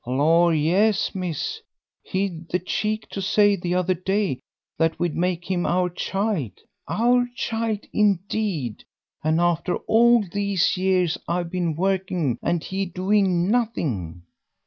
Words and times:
"Lor', 0.07 0.51
yes, 0.55 1.13
miss; 1.13 1.61
he'd 2.01 2.49
the 2.49 2.57
cheek 2.57 3.07
to 3.09 3.21
say 3.21 3.55
the 3.55 3.75
other 3.75 3.93
day 3.93 4.39
that 4.79 4.97
we'd 4.99 5.15
make 5.15 5.45
him 5.51 5.63
our 5.63 5.91
child 5.91 6.53
our 6.87 7.27
child, 7.35 7.85
indeed! 7.93 8.83
and 9.23 9.39
after 9.39 9.75
all 9.85 10.23
these 10.27 10.75
years 10.75 11.19
I've 11.27 11.51
been 11.51 11.75
working 11.75 12.39
and 12.41 12.63
he 12.63 12.87
doing 12.87 13.51
nothing." 13.51 14.23